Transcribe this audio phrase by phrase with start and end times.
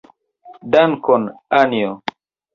[0.71, 1.23] Dankon,
[1.59, 1.91] Anjo.